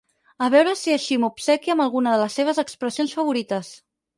A 0.45 0.45
veure 0.53 0.71
si 0.83 0.93
així 0.95 1.17
m'obsequia 1.25 1.75
amb 1.75 1.85
alguna 1.87 2.15
de 2.17 2.23
les 2.25 2.41
seves 2.41 2.63
expressions 2.65 3.17
favorites. 3.21 3.71